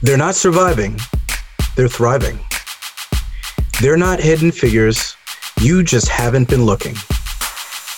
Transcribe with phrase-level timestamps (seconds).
[0.00, 0.96] They're not surviving,
[1.74, 2.38] they're thriving.
[3.80, 5.16] They're not hidden figures,
[5.60, 6.94] you just haven't been looking.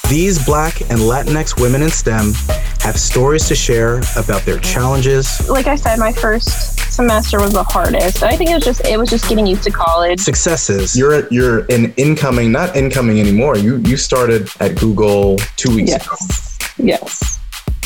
[0.09, 2.33] These Black and Latinx women in STEM
[2.81, 5.47] have stories to share about their challenges.
[5.47, 8.23] Like I said, my first semester was the hardest.
[8.23, 10.21] I think it was just it was just getting used to college.
[10.21, 10.96] Successes.
[10.96, 13.59] You're you're an incoming, not incoming anymore.
[13.59, 16.07] You you started at Google two weeks yes.
[16.07, 16.87] ago.
[16.87, 17.30] Yes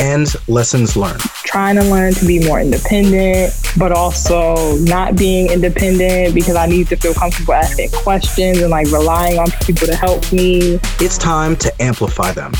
[0.00, 1.20] and lessons learned.
[1.44, 6.88] Trying to learn to be more independent, but also not being independent because I need
[6.88, 10.80] to feel comfortable asking questions and like relying on people to help me.
[11.00, 12.52] It's time to amplify them.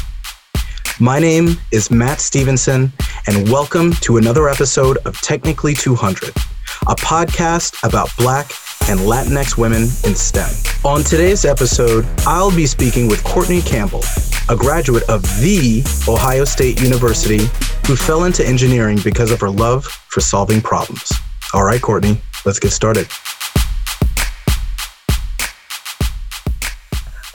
[1.01, 2.93] My name is Matt Stevenson,
[3.27, 8.47] and welcome to another episode of Technically 200, a podcast about Black
[8.89, 10.51] and Latinx women in STEM.
[10.85, 14.03] On today's episode, I'll be speaking with Courtney Campbell,
[14.51, 17.39] a graduate of the Ohio State University
[17.87, 21.13] who fell into engineering because of her love for solving problems.
[21.55, 23.09] All right, Courtney, let's get started.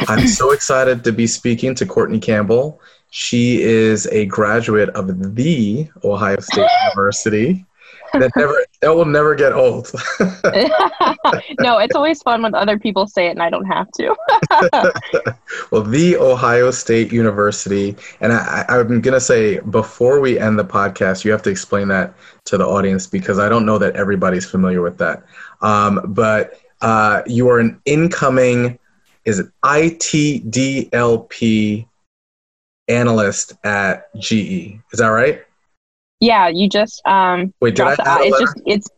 [0.07, 2.79] I'm so excited to be speaking to Courtney Campbell.
[3.09, 7.65] She is a graduate of the Ohio State University
[8.13, 9.91] that never that will never get old.
[11.59, 14.15] no, it's always fun when other people say it and I don't have to.
[15.71, 21.25] well, the Ohio State University, and I, I'm gonna say before we end the podcast,
[21.25, 22.13] you have to explain that
[22.45, 25.23] to the audience because I don't know that everybody's familiar with that.
[25.61, 28.79] Um, but uh, you are an incoming,
[29.25, 30.89] is it ITDLP
[32.87, 34.79] analyst at GE?
[34.91, 35.43] Is that right?
[36.19, 37.53] Yeah, you just um.
[37.61, 37.93] Wait, did I?
[37.93, 38.89] Add it's just it's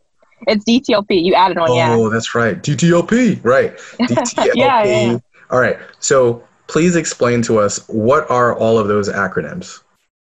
[0.48, 1.24] it's DTLP.
[1.24, 1.70] You added one.
[1.70, 2.10] Oh, yeah.
[2.12, 2.62] that's right.
[2.62, 3.44] DTLP.
[3.44, 3.78] Right.
[3.78, 4.52] DTLP.
[4.56, 5.18] yeah, yeah.
[5.50, 5.78] All right.
[6.00, 9.82] So please explain to us what are all of those acronyms?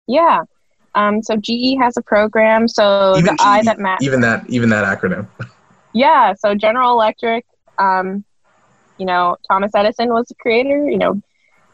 [0.08, 0.42] Yeah.
[0.96, 2.68] Um, so GE has a program.
[2.68, 4.04] So even the GE, I that Matt.
[4.04, 4.50] Even that.
[4.50, 5.28] Even that acronym.
[5.94, 6.34] yeah.
[6.38, 7.46] So General Electric.
[7.78, 8.24] Um,
[8.98, 10.90] you know, Thomas Edison was the creator.
[10.90, 11.22] You know,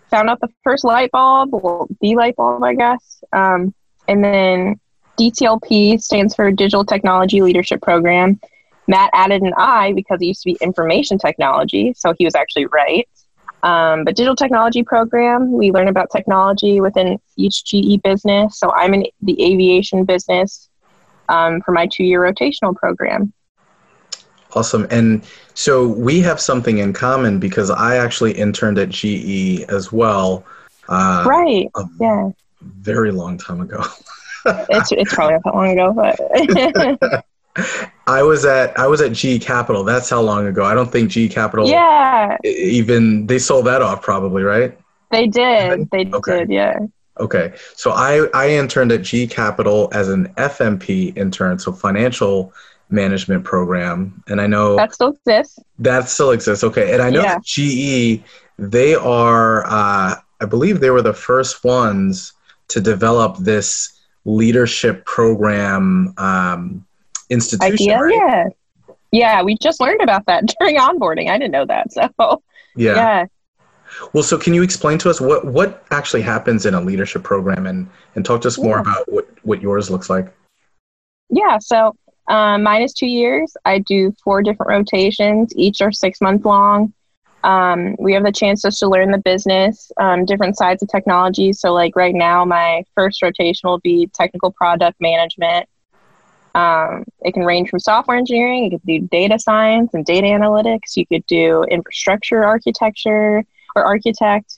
[0.09, 3.23] found out the first light bulb, well, the light bulb, I guess.
[3.33, 3.73] Um,
[4.07, 4.79] and then
[5.19, 8.39] DTLP stands for Digital Technology Leadership Program.
[8.87, 12.65] Matt added an I because it used to be information technology, so he was actually
[12.67, 13.07] right.
[13.61, 18.57] Um, but digital technology program, we learn about technology within each GE business.
[18.57, 20.69] So I'm in the aviation business
[21.27, 23.33] um, for my two-year rotational program.
[24.55, 24.87] Awesome.
[24.89, 30.45] And so we have something in common because I actually interned at GE as well.
[30.87, 31.67] Uh, right.
[31.99, 32.29] yeah.
[32.61, 33.83] Very long time ago.
[34.45, 37.25] it's it's probably not that long ago, but
[38.07, 39.83] I was at I was at GE Capital.
[39.83, 40.63] That's how long ago.
[40.63, 41.67] I don't think GE Capital.
[41.67, 42.37] Yeah.
[42.43, 44.77] Even they sold that off, probably, right?
[45.11, 45.89] They did.
[45.91, 46.39] They okay.
[46.39, 46.51] did.
[46.51, 46.79] Yeah.
[47.19, 47.53] Okay.
[47.75, 52.53] So I I interned at GE Capital as an FMP intern, so financial
[52.89, 55.59] management program, and I know that still exists.
[55.79, 56.63] That still exists.
[56.63, 57.39] Okay, and I know yeah.
[57.43, 58.23] GE
[58.57, 59.65] they are.
[59.65, 62.33] Uh, I believe they were the first ones
[62.69, 63.98] to develop this
[64.29, 66.85] leadership program um,
[67.29, 67.73] institution.
[67.73, 68.13] Idea, right?
[68.13, 68.45] yeah,
[69.11, 69.41] yeah.
[69.41, 71.29] We just learned about that during onboarding.
[71.29, 72.09] I didn't know that, so
[72.75, 72.95] yeah.
[72.95, 73.25] yeah.
[74.13, 77.65] Well, so can you explain to us what what actually happens in a leadership program,
[77.65, 80.31] and and talk to us more about what what yours looks like?
[81.29, 81.57] Yeah.
[81.59, 81.95] So
[82.27, 83.55] um, mine is two years.
[83.65, 85.51] I do four different rotations.
[85.55, 86.93] Each are six months long.
[87.43, 91.53] Um, we have the chance just to learn the business, um, different sides of technology.
[91.53, 95.67] So, like right now, my first rotation will be technical product management.
[96.55, 100.95] Um, it can range from software engineering, you could do data science and data analytics,
[100.97, 103.43] you could do infrastructure architecture
[103.75, 104.57] or architect.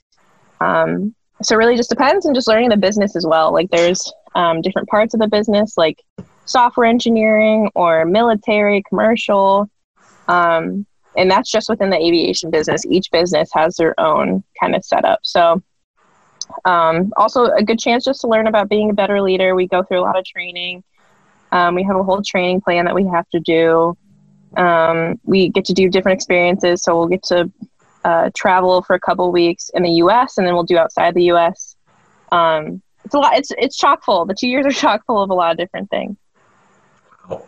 [0.59, 3.53] Um, so, really just depends and just learning the business as well.
[3.53, 6.01] Like, there's um, different parts of the business, like
[6.45, 9.69] software engineering or military, commercial.
[10.27, 10.87] Um,
[11.17, 12.85] and that's just within the aviation business.
[12.85, 15.19] Each business has their own kind of setup.
[15.23, 15.61] So,
[16.65, 19.55] um, also a good chance just to learn about being a better leader.
[19.55, 20.83] We go through a lot of training.
[21.51, 23.97] Um, we have a whole training plan that we have to do.
[24.57, 26.83] Um, we get to do different experiences.
[26.83, 27.51] So we'll get to
[28.03, 30.37] uh, travel for a couple weeks in the U.S.
[30.37, 31.75] and then we'll do outside the U.S.
[32.31, 33.37] Um, it's a lot.
[33.37, 34.25] It's it's chock full.
[34.25, 36.17] The two years are chock full of a lot of different things.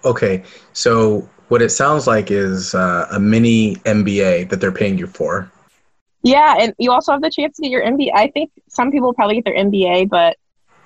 [0.06, 5.06] Okay, so what it sounds like is uh, a mini MBA that they're paying you
[5.06, 5.52] for.
[6.24, 8.10] Yeah, and you also have the chance to get your MBA.
[8.16, 10.36] I think some people probably get their MBA, but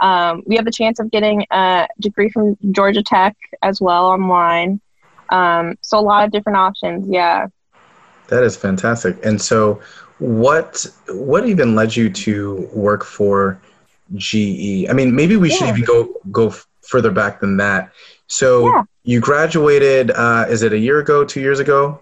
[0.01, 4.81] um, we have the chance of getting a degree from Georgia Tech as well online.
[5.29, 7.07] Um, so a lot of different options.
[7.07, 7.47] Yeah.
[8.27, 9.25] That is fantastic.
[9.25, 9.81] And so,
[10.19, 13.57] what what even led you to work for
[14.15, 14.89] GE?
[14.89, 15.55] I mean, maybe we yeah.
[15.55, 17.93] should even go go further back than that.
[18.27, 18.83] So yeah.
[19.03, 20.11] you graduated.
[20.11, 21.23] Uh, is it a year ago?
[21.25, 22.01] Two years ago?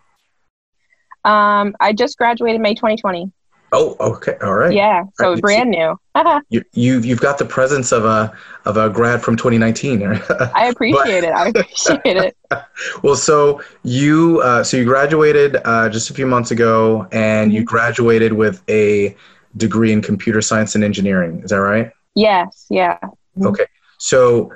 [1.24, 3.32] Um, I just graduated May 2020.
[3.72, 4.72] Oh, okay, all right.
[4.72, 6.00] Yeah, so Right, brand new.
[6.50, 8.32] You, you you've got the presence of a
[8.66, 10.04] of a grad from 2019.
[10.56, 11.34] I appreciate it.
[11.34, 12.38] I appreciate it.
[13.04, 17.64] well, so you uh, so you graduated uh, just a few months ago, and you
[17.64, 17.66] Mhm.
[17.66, 19.16] graduated with a
[19.58, 21.42] degree in computer science and engineering.
[21.44, 21.92] Is that right?
[22.14, 22.98] Yes, yeah.
[23.44, 23.66] Okay.
[23.98, 24.54] So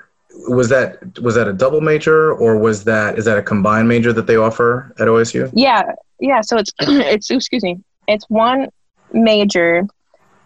[0.48, 4.14] was that was that a double major or was that is that a combined major
[4.14, 5.50] that they offer at OSU?
[5.54, 6.42] Yeah, yeah.
[6.42, 7.80] So it's it's excuse me.
[8.08, 8.70] It's one
[9.12, 9.84] major,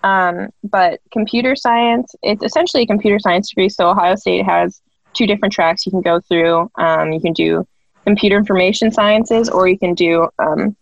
[0.03, 2.15] um, but computer science.
[2.24, 3.69] It's essentially a computer science degree.
[3.69, 4.81] So Ohio State has
[5.13, 6.71] two different tracks you can go through.
[6.75, 7.68] Um, you can do
[8.06, 10.75] computer information sciences, or you can do um,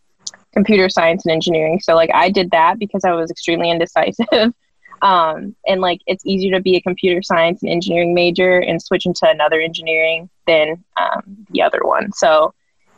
[0.53, 1.80] computer science and engineering.
[1.81, 4.27] So like I did that because I was extremely indecisive.
[5.01, 9.06] Um, and like it's easier to be a computer science and engineering major and switch
[9.06, 12.12] into another engineering than um, the other one.
[12.13, 12.53] So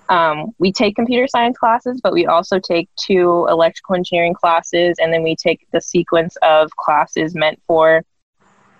[0.09, 5.13] um, we take computer science classes, but we also take two electrical engineering classes, and
[5.13, 8.03] then we take the sequence of classes meant for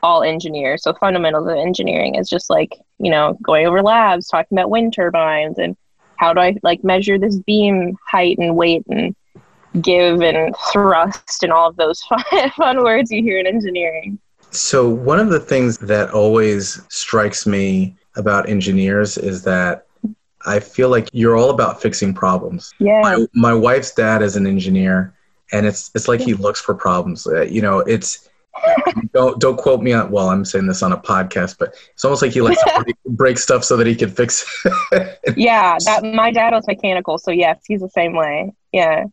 [0.02, 0.84] all engineers.
[0.84, 4.94] So fundamentals of engineering is just like you know going over labs, talking about wind
[4.94, 5.78] turbines, and
[6.18, 9.16] how do I like measure this beam height and weight and
[9.82, 14.20] give and thrust and all of those fun, fun words you hear in engineering.
[14.52, 19.88] So one of the things that always strikes me about engineers is that
[20.46, 22.74] I feel like you're all about fixing problems.
[22.80, 23.02] Yeah.
[23.02, 25.14] my, my wife's dad is an engineer
[25.52, 28.30] and it's it's like he looks for problems Uh, you know it's
[29.14, 32.22] don't don't quote me on well i'm saying this on a podcast but it's almost
[32.22, 34.46] like he likes to break, break stuff so that he can fix
[34.92, 35.20] it.
[35.38, 38.54] Yeah, that my dad was mechanical, so yes, he's the same way.
[38.72, 39.06] Yeah.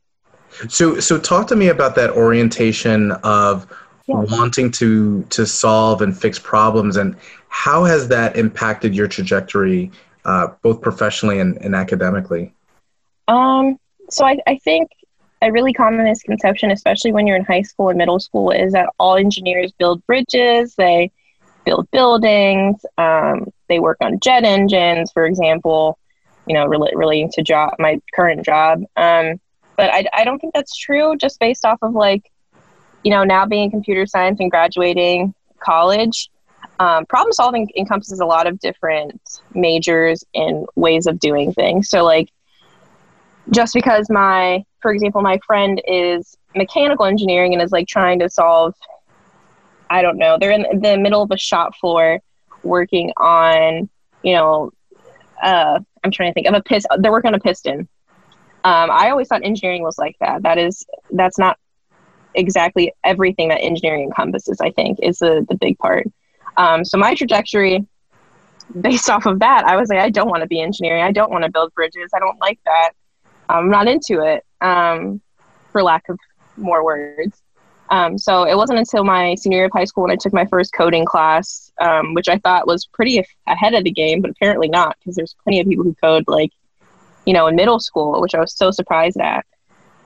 [0.69, 3.67] So so talk to me about that orientation of
[4.07, 4.17] Yeah.
[4.17, 7.17] wanting to to solve and fix problems and
[7.49, 9.91] how has that impacted your trajectory
[10.25, 12.53] uh, both professionally and, and academically
[13.29, 13.77] Um,
[14.11, 14.91] so I, I think
[15.43, 18.91] a really common misconception, especially when you're in high school and middle school, is that
[18.99, 21.11] all engineers build bridges, they
[21.65, 25.99] build buildings, um, they work on jet engines, for example,
[26.47, 28.83] you know, rela- relating to job, my current job.
[28.97, 29.41] Um,
[29.81, 32.31] but I, I don't think that's true just based off of like,
[33.03, 36.31] you know, now being in computer science and graduating college.
[36.79, 39.21] Um, problem solving encompasses a lot of different
[39.55, 41.91] majors and ways of doing things.
[41.91, 42.31] So, like,
[43.51, 48.29] just because my for example my friend is mechanical engineering and is like trying to
[48.29, 48.75] solve
[49.89, 52.21] i don't know they're in the middle of a shop floor
[52.63, 53.89] working on
[54.23, 54.71] you know
[55.43, 57.89] uh i'm trying to think of a piston they're working on a piston
[58.65, 60.43] um, i always thought engineering was like that.
[60.43, 61.59] That is that's not
[62.35, 66.07] exactly everything that engineering encompasses i think is the, the big part.
[66.57, 67.87] Um, so my trajectory
[68.81, 71.03] based off of that i was like i don't want to be engineering.
[71.03, 72.11] I don't want to build bridges.
[72.15, 72.93] I don't like that.
[73.49, 75.21] I'm not into it, um,
[75.73, 76.19] for lack of
[76.57, 77.43] more words.
[77.91, 80.47] Um, so it wasn't until my senior year of high school when I took my
[80.47, 84.69] first coding class, um, which I thought was pretty ahead of the game, but apparently
[84.69, 86.53] not, because there's plenty of people who code like,
[87.31, 89.47] you know, in middle school, which I was so surprised at.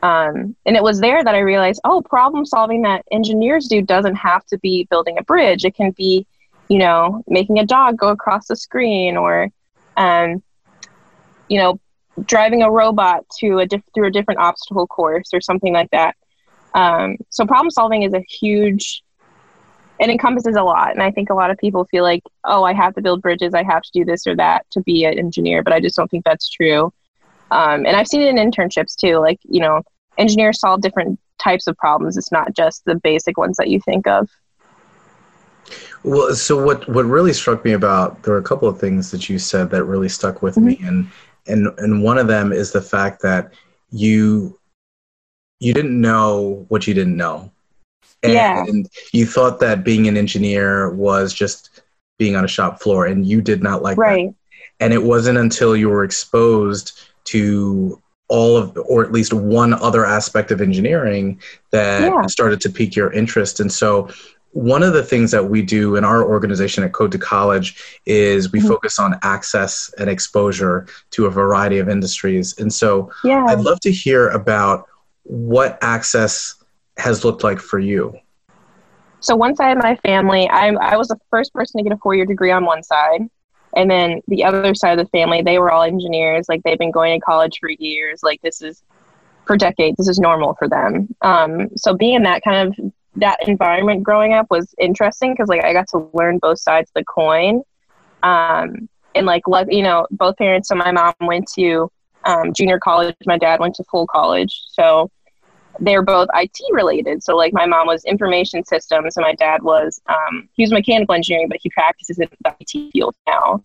[0.02, 4.16] Um, and it was there that I realized, oh, problem solving that engineers do doesn't
[4.16, 5.64] have to be building a bridge.
[5.64, 6.26] It can be,
[6.68, 9.48] you know, making a dog go across the screen or,
[9.96, 10.42] um,
[11.48, 11.80] you know,
[12.26, 16.16] driving a robot to a diff- through a different obstacle course or something like that.
[16.74, 19.02] Um, so problem solving is a huge
[19.98, 22.72] it encompasses a lot and i think a lot of people feel like oh i
[22.72, 25.62] have to build bridges i have to do this or that to be an engineer
[25.62, 26.92] but i just don't think that's true
[27.50, 29.82] um, and i've seen it in internships too like you know
[30.18, 32.16] engineers solve different types of problems.
[32.16, 34.28] It's not just the basic ones that you think of.
[36.02, 39.28] Well, so what what really struck me about there were a couple of things that
[39.28, 41.10] you said that really stuck with me, and
[41.46, 43.54] and and one of them is the fact that
[43.90, 44.58] you
[45.60, 47.50] you didn't know what you didn't know,
[48.22, 48.64] and, Yeah.
[48.66, 51.80] and you thought that being an engineer was just
[52.18, 54.34] being on a shop floor, and you did not like that.
[54.80, 60.04] And it wasn't until you were exposed to all of, or at least one other
[60.06, 61.40] aspect of engineering
[61.72, 62.26] that Yeah.
[62.26, 63.60] started to pique your interest.
[63.60, 64.08] And so,
[64.52, 67.76] one of the things that we do in our organization at Code to College
[68.06, 68.68] is we Mhm.
[68.68, 72.54] focus on access and exposure to a variety of industries.
[72.58, 74.86] And so, yeah I'd love to hear about
[75.24, 76.54] what access
[76.98, 78.14] has looked like for you.
[79.18, 81.98] So one side of my family, I, I was the first person to get a
[82.00, 83.22] four-year degree on one side,
[83.76, 86.46] and then the other side of the family, they were all engineers.
[86.48, 88.22] Like they've been going to college for years.
[88.22, 88.82] Like this is
[89.46, 89.96] for decades.
[89.96, 91.14] This is normal for them.
[91.22, 95.64] Um, so being in that kind of that environment growing up was interesting because like
[95.64, 97.62] I got to learn both sides of the coin.
[98.22, 101.90] Um, and like you know both parents so my mom went to
[102.24, 105.10] um, junior college my dad went to full college so
[105.80, 107.22] they're both IT related.
[107.22, 111.14] So like my mom was information systems and my dad was um, he was mechanical
[111.14, 113.64] engineering, but he practices in the IT field now.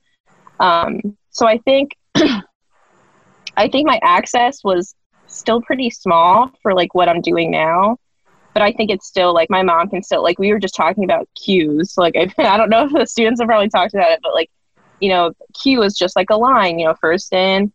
[0.59, 4.95] Um, so I think I think my access was
[5.27, 7.97] still pretty small for like what I'm doing now.
[8.53, 11.03] But I think it's still like my mom can still like we were just talking
[11.03, 11.93] about queues.
[11.93, 14.33] So, like I, I don't know if the students have probably talked about it, but
[14.33, 14.49] like
[14.99, 17.71] you know, queue is just like a line, you know, first in,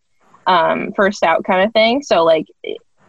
[0.46, 2.02] um, first out kind of thing.
[2.02, 2.46] So like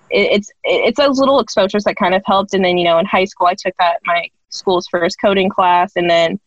[0.10, 2.54] it's it's those little exposures that kind of helped.
[2.54, 5.94] And then you know in high school I took that my school's first coding class,
[5.96, 6.40] and then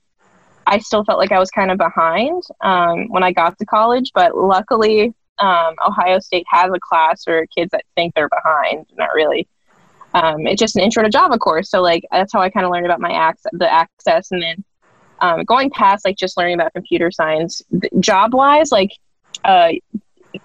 [0.67, 4.13] I still felt like I was kind of behind um, when I got to college.
[4.15, 8.87] But luckily, um, Ohio State has a class for kids that think they're behind.
[8.97, 9.49] Not really.
[10.15, 11.71] Um, it's just an intro to Java course.
[11.71, 14.65] So like that's how I kind of learned about my access, the access, and then
[15.21, 17.63] um, going past like just learning about computer science,
[18.01, 18.93] job wise, like
[19.45, 19.73] uh,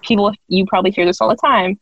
[0.02, 1.78] people you probably hear this all the time.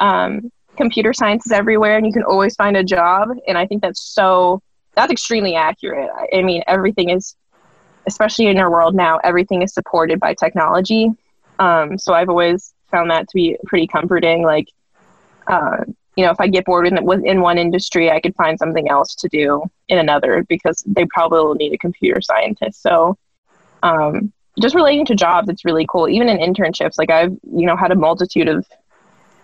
[0.00, 3.28] Um, computer science is everywhere and you can always find a job.
[3.46, 4.62] And i think that's so
[4.94, 6.10] that's extremely accurate.
[6.32, 7.34] I mean everything is
[8.06, 11.10] especially in our world now everything is supported by technology.
[11.58, 14.42] Um, so i've always found that to be pretty comforting.
[14.42, 14.68] Like
[15.46, 15.78] uh,
[16.16, 19.14] you know if i get bored in, in one industry i could find something else
[19.14, 22.82] to do in another because they probably will need a computer scientist.
[22.82, 23.16] So
[23.82, 26.08] um, just relating to jobs it's really cool.
[26.08, 28.66] Even in internships like i've you know had a multitude of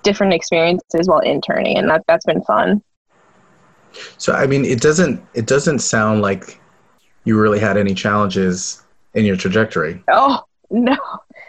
[0.02, 2.83] different experiences while interning, and that that's been fun.
[4.19, 6.61] So I mean, it doesn't it doesn't sound like
[7.25, 8.83] you really had any challenges
[9.14, 10.02] in your trajectory.
[10.11, 10.97] Oh no,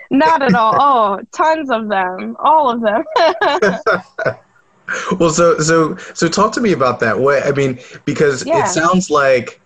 [0.09, 0.75] not at all.
[0.79, 3.03] oh, tons of them, all of them.
[5.19, 7.19] well, so so so talk to me about that.
[7.19, 8.65] What I mean, because yeah.
[8.65, 9.61] it sounds like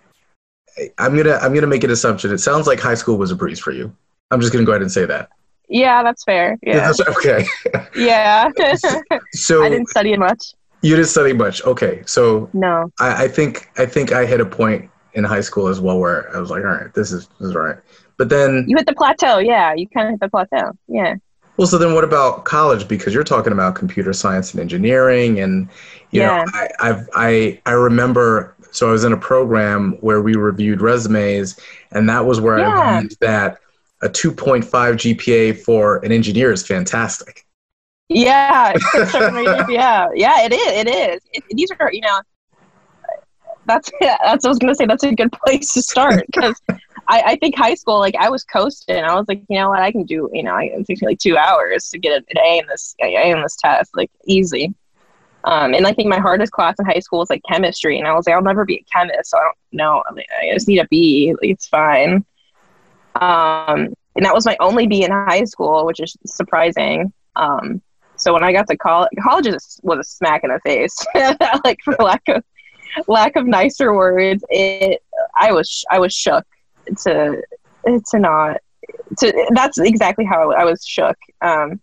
[0.98, 2.32] I'm gonna I'm gonna make an assumption.
[2.32, 3.94] It sounds like high school was a breeze for you.
[4.30, 5.30] I'm just gonna go ahead and say that.
[5.74, 6.56] Yeah, that's fair.
[6.62, 6.92] Yeah.
[7.00, 7.44] okay.
[7.96, 8.48] yeah.
[9.32, 10.54] so I didn't study much.
[10.82, 11.64] You didn't study much.
[11.64, 12.04] Okay.
[12.06, 12.92] So no.
[13.00, 16.34] I, I think I think I hit a point in high school as well where
[16.34, 17.78] I was like, all right, this is this is all right.
[18.18, 19.38] But then you hit the plateau.
[19.38, 20.78] Yeah, you kind of hit the plateau.
[20.86, 21.16] Yeah.
[21.56, 22.86] Well, so then what about college?
[22.86, 25.68] Because you're talking about computer science and engineering, and
[26.12, 26.44] you yeah.
[26.44, 28.54] know, I, I've I I remember.
[28.70, 31.58] So I was in a program where we reviewed resumes,
[31.90, 32.68] and that was where yeah.
[32.68, 33.60] I learned that
[34.04, 37.46] a 2.5 GPA for an engineer is fantastic.
[38.08, 38.74] Yeah,
[39.68, 40.44] yeah, yeah.
[40.44, 40.72] It is.
[40.72, 41.22] It is.
[41.32, 42.20] It, these are, you know,
[43.66, 44.86] that's yeah, that's what I was gonna say.
[44.86, 46.60] That's a good place to start because
[47.08, 49.02] I, I think high school, like I was coasting.
[49.02, 50.28] I was like, you know what, I can do.
[50.32, 53.30] You know, it takes me like two hours to get an A in this A
[53.30, 54.74] in this test, like easy.
[55.44, 58.14] Um, and I think my hardest class in high school was like chemistry, and I
[58.14, 60.02] was like, I'll never be a chemist, so I don't know.
[60.08, 61.34] I, mean, I just need a B.
[61.40, 62.24] Like, it's fine.
[63.20, 67.12] Um, and that was my only B in high school, which is surprising.
[67.36, 67.82] Um,
[68.16, 69.46] so when I got to college, college
[69.82, 70.96] was a smack in the face,
[71.64, 72.44] like for lack of
[73.08, 74.44] lack of nicer words.
[74.48, 75.02] It
[75.38, 76.44] I was I was shook
[77.02, 77.42] to
[78.10, 78.58] to not
[79.18, 81.16] to that's exactly how I was shook.
[81.40, 81.80] Um,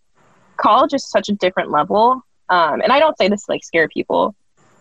[0.58, 3.90] college is such a different level, um, and I don't say this to like scare
[3.90, 4.36] people,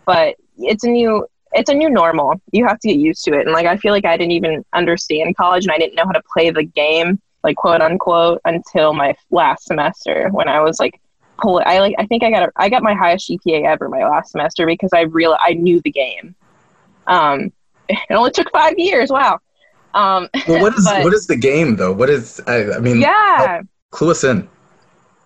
[0.06, 2.40] but it's a new it's a new normal.
[2.52, 3.46] You have to get used to it.
[3.46, 6.12] And like I feel like I didn't even understand college and I didn't know how
[6.12, 11.00] to play the game, like quote unquote, until my last semester when I was like
[11.40, 14.06] pull I like I think I got a, I got my highest GPA ever my
[14.06, 16.34] last semester because I real I knew the game.
[17.06, 17.52] Um
[17.88, 19.10] it only took five years.
[19.10, 19.40] Wow.
[19.94, 21.92] Um well, what is but, what is the game though?
[21.92, 23.62] What is I, I mean Yeah.
[23.90, 24.48] Clue us in.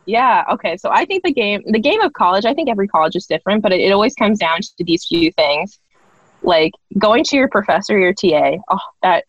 [0.06, 0.44] Yeah.
[0.50, 0.76] Okay.
[0.76, 3.62] So I think the game, the game of college, I think every college is different,
[3.62, 5.78] but it, it always comes down to these few things
[6.44, 9.24] like going to your professor your ta oh that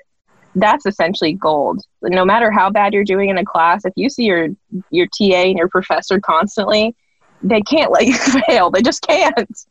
[0.56, 1.84] that's essentially gold.
[2.02, 4.50] No matter how bad you're doing in a class if you see your
[4.90, 6.96] your ta and your professor constantly
[7.42, 8.72] they can't let you fail.
[8.72, 9.66] They just can't.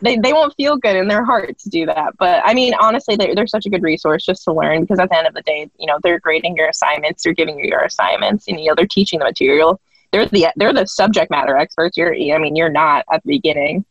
[0.00, 2.14] They, they won't feel good in their heart to do that.
[2.18, 5.10] But i mean honestly they're, they're such a good resource just to learn because at
[5.10, 7.82] the end of the day you know they're grading your assignments they're giving you your
[7.82, 9.80] assignments and you know they're teaching the material.
[10.12, 11.96] They're the they're the subject matter experts.
[11.96, 13.84] You're i mean you're not at the beginning.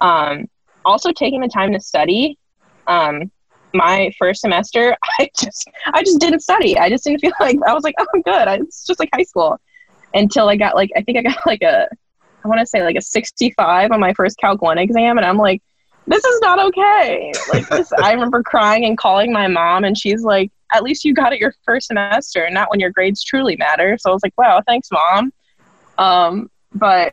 [0.00, 0.48] Um
[0.84, 2.38] also taking the time to study.
[2.86, 3.30] Um,
[3.74, 6.78] my first semester, I just I just didn't study.
[6.78, 8.48] I just didn't feel like I was like, oh, I'm good.
[8.48, 9.58] I, it's just like high school.
[10.14, 11.88] Until I got like I think I got like a
[12.44, 15.36] I want to say like a 65 on my first Calc One exam, and I'm
[15.36, 15.62] like,
[16.06, 17.32] this is not okay.
[17.52, 21.14] Like this, I remember crying and calling my mom, and she's like, at least you
[21.14, 23.96] got it your first semester, not when your grades truly matter.
[23.98, 25.32] So I was like, wow, thanks, mom.
[25.98, 27.12] Um, but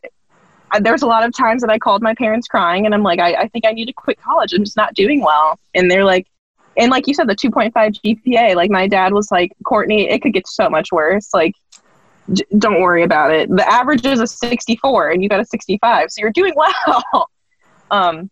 [0.79, 3.33] there's a lot of times that I called my parents crying and I'm like, I,
[3.33, 4.53] I think I need to quit college.
[4.53, 5.59] I'm just not doing well.
[5.73, 6.27] And they're like,
[6.77, 10.33] and like you said, the 2.5 GPA, like my dad was like, Courtney, it could
[10.33, 11.33] get so much worse.
[11.33, 11.53] Like,
[12.33, 13.49] j- don't worry about it.
[13.49, 16.11] The average is a 64 and you got a 65.
[16.11, 16.53] So you're doing
[17.13, 17.29] well.
[17.91, 18.29] um,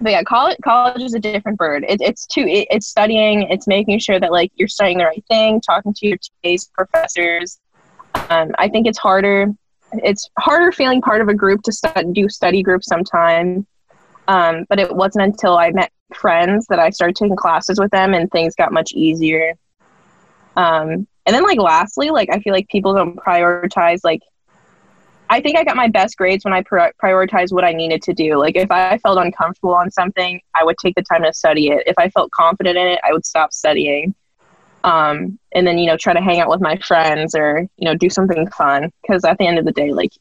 [0.00, 1.84] but yeah, college, college is a different bird.
[1.88, 5.24] It, it's too, it, it's studying, it's making sure that like you're studying the right
[5.28, 7.60] thing, talking to your TAs, professors.
[8.30, 9.52] Um, I think it's harder.
[9.92, 13.66] It's harder feeling part of a group to do study groups sometimes.
[14.28, 18.14] Um, but it wasn't until I met friends that I started taking classes with them
[18.14, 19.54] and things got much easier.
[20.56, 24.20] Um, and then like lastly, like I feel like people don't prioritize like
[25.30, 28.12] I think I got my best grades when I pri- prioritized what I needed to
[28.12, 28.36] do.
[28.36, 31.84] Like if I felt uncomfortable on something, I would take the time to study it.
[31.86, 34.14] If I felt confident in it, I would stop studying.
[34.84, 37.94] Um, and then you know try to hang out with my friends or you know
[37.94, 38.90] do something fun.
[39.02, 40.12] Because at the end of the day like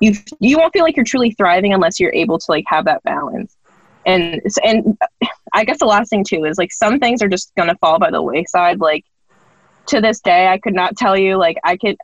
[0.00, 3.02] you you won't feel like you're truly thriving unless you're able to like have that
[3.02, 3.56] balance.
[4.06, 4.98] And and
[5.54, 8.10] i guess the last thing too is like some things are just gonna fall by
[8.10, 8.80] the wayside.
[8.80, 9.04] Like
[9.86, 11.96] to this day i could not tell you like i could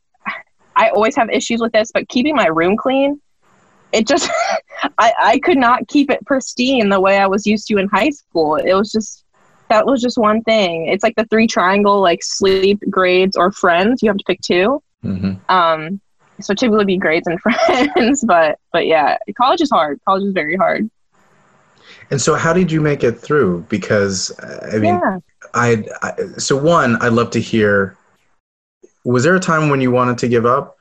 [0.76, 3.20] i always have issues with this but keeping my room clean
[3.92, 4.30] it just
[4.98, 8.10] I, I could not keep it pristine the way i was used to in high
[8.10, 8.56] school.
[8.56, 9.19] It was just
[9.70, 14.02] that was just one thing it's like the three triangle like sleep grades or friends
[14.02, 16.00] you have to pick 2 hmm um
[16.40, 20.56] so typically be grades and friends but but yeah college is hard college is very
[20.56, 20.90] hard
[22.10, 23.66] And so, how did you make it through?
[23.68, 24.32] Because
[24.72, 25.18] I mean, yeah
[25.54, 27.96] I, I so one, I'd love to hear.
[29.04, 30.76] Was there a time when you wanted to give up?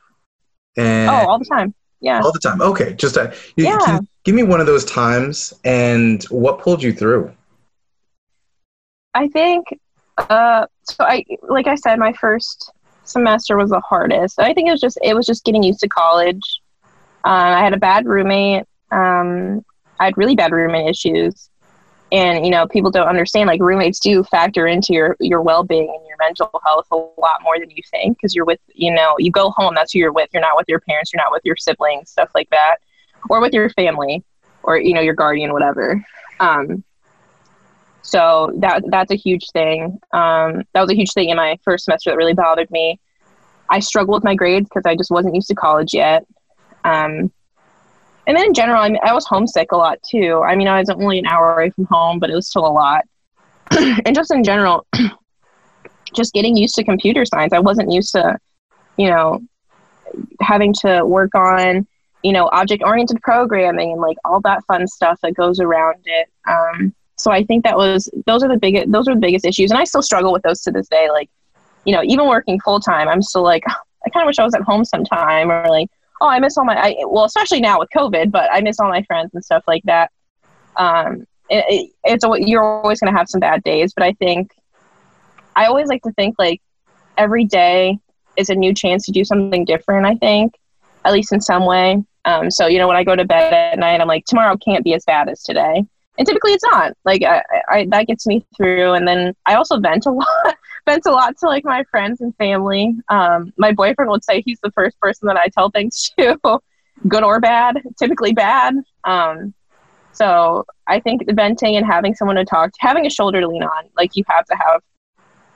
[0.76, 2.60] And oh all the time yeah all the time.
[2.62, 4.00] Okay, just uh, you, Yeah.
[4.24, 7.32] give me one of those times, and what pulled you through?
[9.14, 9.66] I think
[10.18, 12.72] uh so I like I said my first
[13.04, 14.38] semester was the hardest.
[14.38, 16.60] I think it was just it was just getting used to college.
[17.24, 18.64] Um, I had a bad roommate.
[18.90, 19.64] Um,
[19.98, 21.50] I had really bad roommate issues,
[22.10, 25.92] and you know people don't understand like roommates do factor into your your well being
[25.94, 29.14] and your mental health a lot more than you think because you're with you know
[29.18, 30.30] you go home that's who you're with.
[30.32, 31.12] You're not with your parents.
[31.12, 32.76] You're not with your siblings, stuff like that,
[33.28, 34.24] or with your family,
[34.62, 36.04] or you know your guardian, whatever.
[36.38, 36.84] Um,
[38.02, 39.98] so that that's a huge thing.
[40.12, 42.98] Um, that was a huge thing in my first semester that really bothered me.
[43.68, 46.26] I struggled with my grades because I just wasn't used to college yet.
[46.84, 47.32] Um,
[48.26, 50.42] and then in general, I, mean, I was homesick a lot too.
[50.46, 52.68] I mean, I was only an hour away from home, but it was still a
[52.68, 53.04] lot.
[53.70, 54.86] and just in general,
[56.14, 57.52] just getting used to computer science.
[57.52, 58.38] I wasn't used to,
[58.96, 59.40] you know,
[60.40, 61.86] having to work on,
[62.22, 66.28] you know, object oriented programming and like all that fun stuff that goes around it.
[66.48, 69.70] Um, so I think that was those are the biggest those are the biggest issues,
[69.70, 71.10] and I still struggle with those to this day.
[71.10, 71.28] Like,
[71.84, 73.62] you know, even working full time, I'm still like,
[74.06, 75.88] I kind of wish I was at home sometime, or like,
[76.20, 78.88] oh, I miss all my, I, well, especially now with COVID, but I miss all
[78.88, 80.10] my friends and stuff like that.
[80.76, 84.52] Um, it, it, it's you're always going to have some bad days, but I think
[85.54, 86.62] I always like to think like
[87.18, 87.98] every day
[88.36, 90.06] is a new chance to do something different.
[90.06, 90.54] I think,
[91.04, 92.02] at least in some way.
[92.24, 94.84] Um, so you know, when I go to bed at night, I'm like, tomorrow can't
[94.84, 95.84] be as bad as today,
[96.20, 96.92] and typically it's not.
[97.06, 100.56] Like I, I that gets me through, and then I also vent a lot.
[100.86, 102.94] vent a lot to like my friends and family.
[103.08, 106.60] Um, my boyfriend would say he's the first person that I tell things to,
[107.08, 108.74] good or bad, typically bad.
[109.04, 109.54] Um,
[110.12, 113.62] so I think venting and having someone to talk to, having a shoulder to lean
[113.62, 114.82] on, like you have to have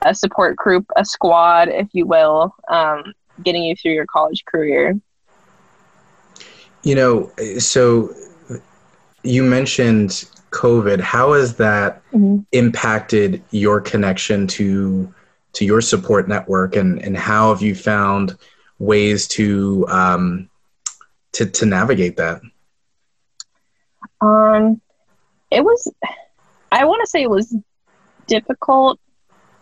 [0.01, 4.99] a support group, a squad, if you will, um, getting you through your college career.
[6.81, 8.15] You know, so
[9.21, 10.99] you mentioned COVID.
[11.01, 12.45] How has that Mhm.
[12.51, 15.13] impacted your connection to
[15.53, 18.37] to your support network, and and how have you found
[18.79, 20.49] ways to um,
[21.33, 22.41] to to navigate that?
[24.21, 24.81] Um,
[25.51, 25.91] it was,
[26.71, 27.55] I want to say it was
[28.27, 28.99] difficult,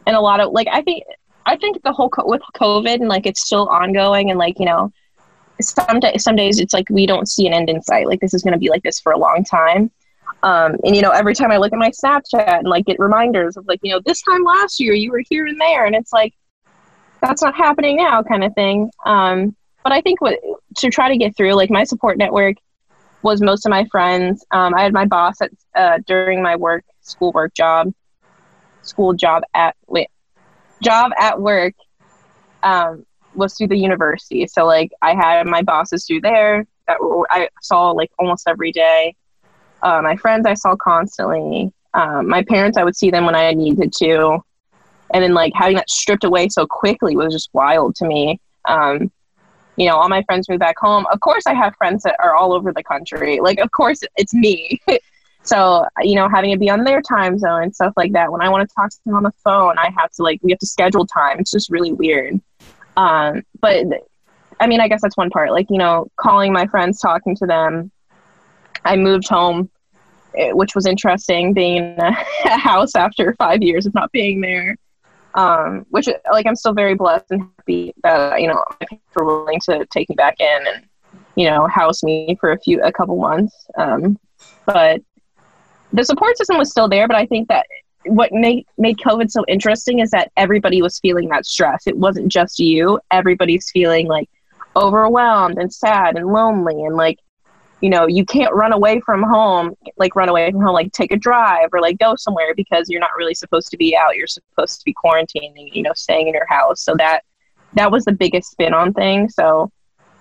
[0.05, 1.03] and a lot of like I think
[1.45, 4.65] I think the whole co- with COVID and like it's still ongoing, and like you
[4.65, 4.91] know,
[5.61, 8.07] some day, some days it's like we don't see an end in sight.
[8.07, 9.91] Like this is going to be like this for a long time.
[10.41, 13.55] Um, and you know, every time I look at my Snapchat and like get reminders
[13.55, 16.11] of like you know this time last year you were here and there, and it's
[16.11, 16.33] like
[17.21, 18.89] that's not happening now, kind of thing.
[19.05, 20.39] Um, but I think what
[20.77, 22.57] to try to get through like my support network
[23.21, 24.45] was most of my friends.
[24.51, 27.91] Um, I had my boss at uh, during my work school work job,
[28.81, 30.09] school job at wait,
[30.81, 31.73] job at work
[32.63, 34.47] um, was through the university.
[34.47, 36.97] So like I had my bosses through there that
[37.29, 39.15] I saw like almost every day.
[39.83, 41.71] Uh, my friends I saw constantly.
[41.93, 44.39] Um, my parents I would see them when I needed to,
[45.13, 48.39] and then like having that stripped away so quickly was just wild to me.
[48.67, 49.11] Um,
[49.75, 51.05] you know, all my friends moved back home.
[51.11, 53.39] Of course, I have friends that are all over the country.
[53.39, 54.79] Like, of course, it's me.
[55.45, 58.31] So, you know, having to be on their time zone and stuff like that.
[58.31, 60.51] When I want to talk to them on the phone, I have to like, we
[60.51, 61.39] have to schedule time.
[61.39, 62.39] It's just really weird.
[62.95, 63.85] Um, but
[64.59, 65.51] I mean, I guess that's one part.
[65.51, 67.91] Like, you know, calling my friends, talking to them.
[68.85, 69.69] I moved home,
[70.37, 72.13] eh, which was interesting being in a
[72.57, 74.75] house after five years of not being there.
[75.35, 79.25] Um, which, like, I'm still very blessed and happy that, you know, my parents were
[79.25, 80.85] willing to take me back in and,
[81.35, 83.65] you know, house me for a few, a couple months.
[83.75, 84.19] Um,
[84.67, 85.01] but
[85.91, 87.65] the support system was still there, but I think that
[88.05, 91.87] what made made COVID so interesting is that everybody was feeling that stress.
[91.87, 92.99] It wasn't just you.
[93.11, 94.29] Everybody's feeling like
[94.75, 97.19] overwhelmed and sad and lonely and like
[97.83, 101.11] you know you can't run away from home like run away from home like take
[101.11, 104.15] a drive or like go somewhere because you're not really supposed to be out.
[104.15, 106.81] You're supposed to be quarantining you know staying in your house.
[106.81, 107.23] So that
[107.73, 109.35] that was the biggest spin on things.
[109.35, 109.69] So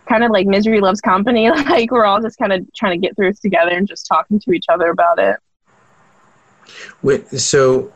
[0.09, 1.49] kind of like misery loves company.
[1.51, 4.41] Like we're all just kind of trying to get through it together and just talking
[4.41, 5.37] to each other about it.
[7.03, 7.93] Wait, so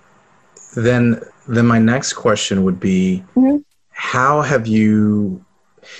[0.76, 3.57] then then my next question would be mm-hmm.
[3.90, 5.44] how have you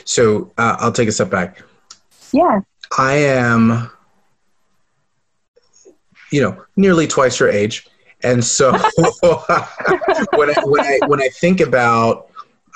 [0.05, 1.63] so uh, i'll take a step back.
[2.33, 2.61] Yeah
[2.99, 3.91] i am
[6.31, 7.87] you know nearly twice your age
[8.23, 8.73] and so
[10.35, 12.29] when, I, when i when i think about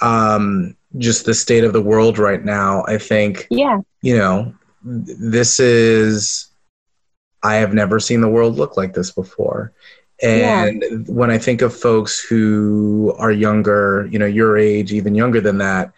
[0.02, 5.60] um, just the state of the world right now i think yeah you know this
[5.60, 6.48] is
[7.42, 9.72] i have never seen the world look like this before
[10.22, 10.96] and yeah.
[11.06, 15.58] when I think of folks who are younger, you know, your age, even younger than
[15.58, 15.92] that,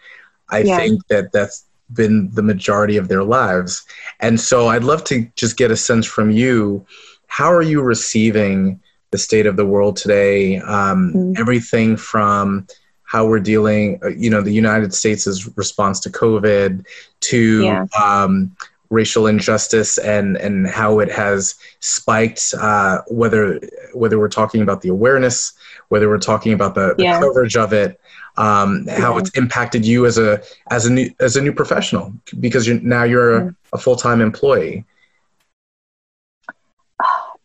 [0.49, 0.77] I yeah.
[0.77, 3.85] think that that's been the majority of their lives.
[4.19, 6.85] And so I'd love to just get a sense from you
[7.27, 8.79] how are you receiving
[9.09, 10.57] the state of the world today?
[10.57, 11.33] Um, mm-hmm.
[11.35, 12.67] Everything from
[13.05, 16.85] how we're dealing, uh, you know, the United States' response to COVID
[17.21, 17.85] to yeah.
[17.99, 18.55] um,
[18.93, 23.59] racial injustice and and how it has spiked uh, whether
[23.93, 25.53] whether we're talking about the awareness
[25.89, 27.19] whether we're talking about the, the yeah.
[27.19, 27.99] coverage of it
[28.37, 29.19] um, how yeah.
[29.19, 33.03] it's impacted you as a as a new as a new professional because you're now
[33.03, 34.85] you're a, a full-time employee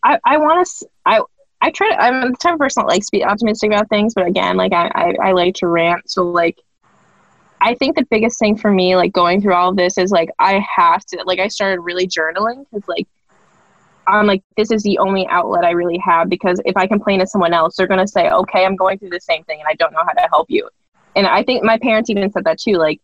[0.05, 1.23] I, I want to I
[1.61, 4.13] I try to, I'm the type of person that likes to be optimistic about things
[4.15, 6.59] but again like I, I, I like to rant so like
[7.61, 10.31] I think the biggest thing for me, like going through all of this, is like
[10.39, 13.07] I have to, like, I started really journaling because, like,
[14.07, 17.27] I'm like, this is the only outlet I really have because if I complain to
[17.27, 19.75] someone else, they're going to say, okay, I'm going through the same thing and I
[19.75, 20.69] don't know how to help you.
[21.15, 22.75] And I think my parents even said that too.
[22.75, 23.01] Like,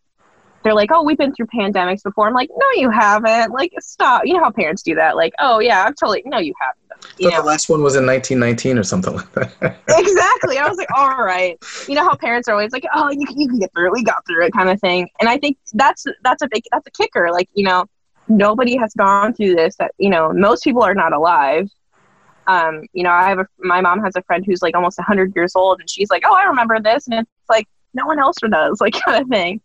[0.62, 2.26] they're like, oh, we've been through pandemics before.
[2.26, 3.52] I'm like, no, you haven't.
[3.52, 4.22] Like, stop.
[4.24, 5.14] You know how parents do that.
[5.14, 6.83] Like, oh, yeah, I'm totally, no, you haven't.
[7.18, 7.38] You know?
[7.38, 9.78] the last one was in 1919 or something like that.
[9.88, 10.58] exactly.
[10.58, 11.56] I was like, all right.
[11.88, 13.92] You know how parents are always like, oh, you, you can get through it.
[13.92, 15.08] We got through it kind of thing.
[15.20, 17.30] And I think that's, that's a big, that's a kicker.
[17.30, 17.86] Like, you know,
[18.28, 21.68] nobody has gone through this that, you know, most people are not alive.
[22.46, 25.34] Um, you know, I have a, my mom has a friend who's like almost 100
[25.34, 27.06] years old and she's like, oh, I remember this.
[27.06, 29.60] And it's like, no one else does, like kind of thing.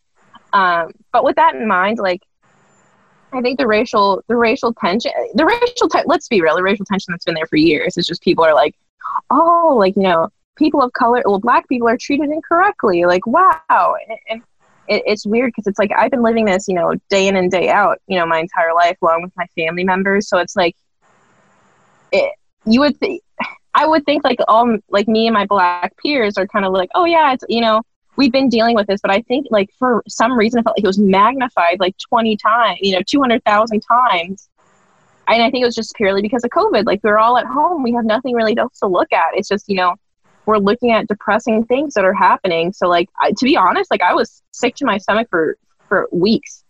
[0.54, 2.22] Um, but with that in mind, like
[3.32, 6.86] I think the racial the racial tension the racial te- let's be real the racial
[6.86, 8.76] tension that's been there for years it's just people are like
[9.30, 13.96] oh like you know people of color well black people are treated incorrectly like wow.
[14.08, 14.42] And, and
[14.88, 17.50] it, it's weird because it's like I've been living this you know day in and
[17.50, 20.28] day out you know my entire life along with my family members.
[20.28, 20.76] So it's like
[22.12, 22.34] it,
[22.66, 23.24] you would think
[23.74, 26.90] I would think like all like me and my black peers are kind of like
[26.94, 27.82] oh yeah it's you know
[28.16, 30.84] we've been dealing with this, but I think like for some reason, it felt like
[30.84, 34.50] it was magnified like 20 times, you know, 200,000 times.
[35.28, 36.86] And I think it was just purely because of COVID.
[36.86, 37.84] Like we are all at home.
[37.84, 39.36] We have nothing really else to look at.
[39.36, 39.96] It's just, you know,
[40.46, 42.74] we're looking at depressing things that are happening.
[42.74, 46.10] So like, I, to be honest, like I was sick to my stomach for, for
[46.12, 46.64] weeks.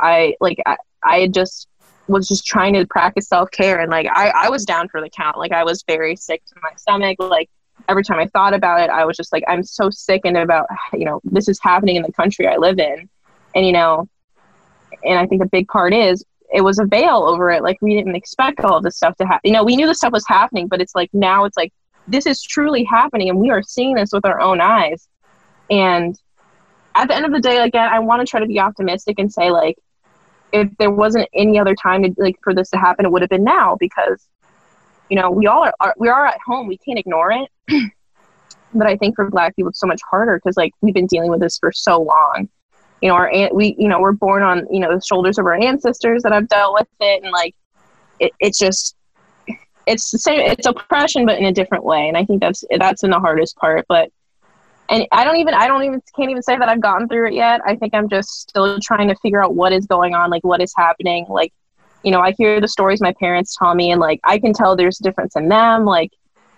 [0.00, 1.68] I like, I, I just
[2.08, 5.38] was just trying to practice self-care and like I, I was down for the count
[5.38, 7.50] like i was very sick to my stomach like
[7.88, 11.04] every time I thought about it, I was just like, I'm so sickened about, you
[11.04, 13.08] know, this is happening in the country I live in.
[13.54, 14.08] And, you know,
[15.04, 17.62] and I think a big part is it was a veil over it.
[17.62, 19.48] Like we didn't expect all this stuff to happen.
[19.48, 21.72] You know, we knew this stuff was happening, but it's like now it's like,
[22.08, 25.08] this is truly happening and we are seeing this with our own eyes.
[25.70, 26.18] And
[26.94, 29.32] at the end of the day, again, I want to try to be optimistic and
[29.32, 29.76] say like,
[30.52, 33.30] if there wasn't any other time to, like for this to happen, it would have
[33.30, 34.26] been now because
[35.08, 36.66] you know we all are, are we are at home.
[36.66, 37.50] We can't ignore it.
[38.74, 41.30] But i think for black people it's so much harder because like we've been dealing
[41.30, 42.48] with this for so long.
[43.00, 45.46] You know our aunt we you know we're born on you know the shoulders of
[45.46, 47.54] our ancestors that have dealt with it and like
[48.18, 48.96] it, it's just
[49.86, 53.02] it's the same it's oppression but in a different way and i think that's that's
[53.02, 54.10] in the hardest part but
[54.88, 57.34] and i don't even i don't even can't even say that i've gotten through it
[57.34, 57.60] yet.
[57.66, 60.60] I think i'm just still trying to figure out what is going on like what
[60.60, 61.52] is happening like
[62.02, 64.76] you know, I hear the stories my parents tell me, and like I can tell
[64.76, 65.84] there's a difference in them.
[65.84, 66.12] Like,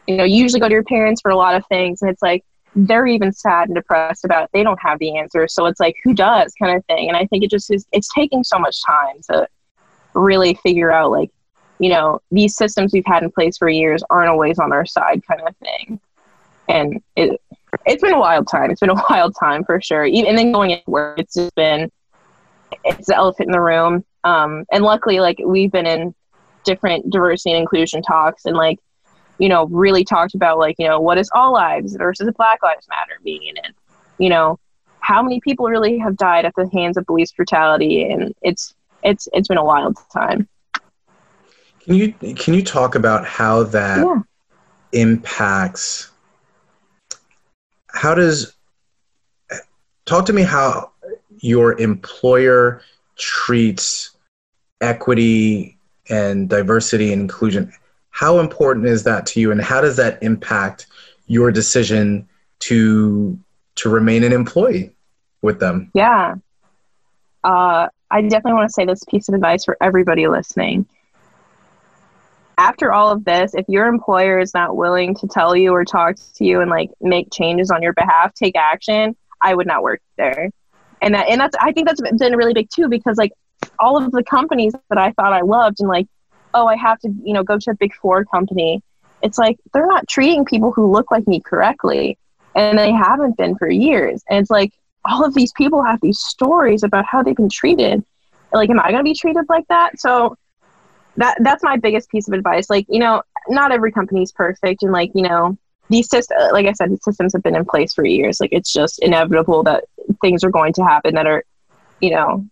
[0.06, 2.22] you know, you usually go to your parents for a lot of things, and it's
[2.22, 4.50] like they're even sad and depressed about it.
[4.52, 5.48] they don't have the answer.
[5.48, 7.08] So it's like, who does kind of thing.
[7.08, 9.48] And I think it just is, it's taking so much time to
[10.14, 11.30] really figure out like,
[11.78, 15.22] you know, these systems we've had in place for years aren't always on our side
[15.26, 16.00] kind of thing.
[16.68, 17.40] And it,
[17.86, 18.70] it's been a wild time.
[18.70, 20.04] It's been a wild time for sure.
[20.04, 21.90] Even, and then going into work, it's just been,
[22.84, 24.04] it's the elephant in the room.
[24.24, 26.14] Um, and luckily, like we've been in
[26.64, 28.78] different diversity and inclusion talks and like,
[29.38, 32.86] you know, really talked about like, you know, what is all lives versus Black Lives
[32.88, 33.56] Matter being in
[34.18, 34.58] You know,
[35.00, 39.28] how many people really have died at the hands of police brutality, and it's it's
[39.32, 40.48] it's been a wild time.
[41.80, 44.20] Can you can you talk about how that yeah.
[44.92, 46.10] impacts?
[47.86, 48.54] How does
[50.04, 50.90] talk to me how
[51.40, 52.82] your employer
[53.18, 54.16] treats
[54.80, 55.76] equity
[56.08, 57.72] and diversity and inclusion
[58.18, 59.52] how important is that to you?
[59.52, 60.88] And how does that impact
[61.28, 62.28] your decision
[62.60, 63.38] to
[63.76, 64.90] to remain an employee
[65.40, 65.92] with them?
[65.94, 66.34] Yeah.
[67.44, 70.86] Uh, i definitely want to say this piece of advice for everybody listening.
[72.58, 76.16] After all of this if your employer is not willing to tell you or talk
[76.34, 80.00] to you and like make changes on your behalf take action i would not work
[80.16, 80.50] there
[81.02, 83.32] and that and that's i think that's been really big too because like
[83.78, 86.06] all of the companies that i thought i loved and like
[86.54, 88.82] oh, I have to, you know, go to a big four company.
[89.22, 92.18] It's like they're not treating people who look like me correctly.
[92.54, 94.22] And they haven't been for years.
[94.28, 94.72] And it's like
[95.04, 98.04] all of these people have these stories about how they've been treated.
[98.52, 100.00] Like, am I going to be treated like that?
[100.00, 100.36] So
[101.16, 102.70] that that's my biggest piece of advice.
[102.70, 104.82] Like, you know, not every company's perfect.
[104.82, 105.56] And like, you know,
[105.90, 108.40] these systems, like I said, the systems have been in place for years.
[108.40, 109.84] Like, it's just inevitable that
[110.20, 111.44] things are going to happen that are,
[112.00, 112.46] you know,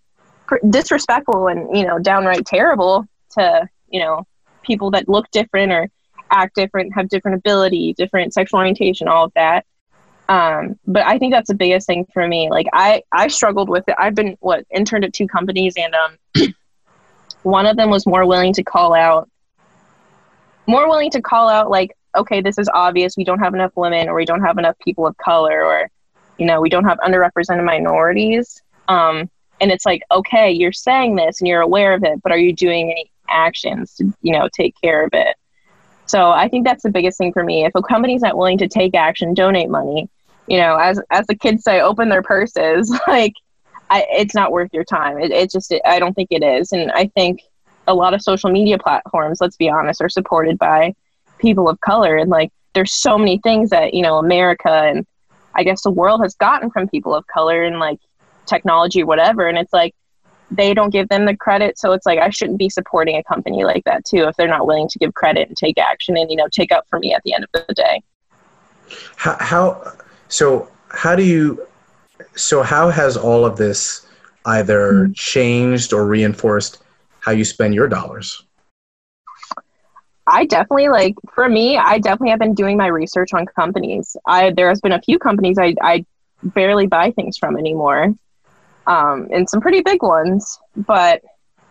[0.71, 4.25] disrespectful and, you know, downright terrible to you know
[4.63, 5.89] people that look different or
[6.31, 9.65] act different have different ability different sexual orientation all of that.
[10.29, 12.51] Um, but i think that's the biggest thing for me.
[12.51, 13.95] Like i i struggled with it.
[13.99, 16.55] I've been what interned at two companies and um
[17.43, 19.29] one of them was more willing to call out
[20.67, 24.09] more willing to call out like okay this is obvious we don't have enough women
[24.09, 25.91] or we don't have enough people of color or
[26.39, 29.29] you know we don't have underrepresented minorities um,
[29.61, 32.53] and it's like okay you're saying this and you're aware of it but are you
[32.53, 35.37] doing any actions to you know take care of it?
[36.07, 37.65] So i think that's the biggest thing for me.
[37.65, 40.09] If a company's not willing to take action donate money
[40.47, 43.35] you know as as the kids say open their purses like
[43.89, 45.17] I, it's not worth your time.
[45.21, 46.73] It, it just it, i don't think it is.
[46.73, 47.41] And i think
[47.89, 50.95] a lot of social media platforms let's be honest are supported by
[51.39, 55.07] people of color and like there's so many things that you know america and
[55.55, 57.99] i guess the world has gotten from people of color and like
[58.47, 59.95] technology whatever and it's like
[60.51, 63.65] they don't give them the credit so it's like i shouldn't be supporting a company
[63.65, 66.37] like that too if they're not willing to give credit and take action and you
[66.37, 68.01] know take up for me at the end of the day
[69.17, 69.93] how, how
[70.29, 71.67] so how do you
[72.35, 74.07] so how has all of this
[74.47, 75.13] either mm-hmm.
[75.13, 76.83] changed or reinforced
[77.21, 78.43] how you spend your dollars
[80.27, 84.17] I definitely like for me, I definitely have been doing my research on companies.
[84.27, 86.05] I there has been a few companies I, I
[86.43, 88.15] barely buy things from anymore
[88.87, 90.59] um, and some pretty big ones.
[90.77, 91.23] But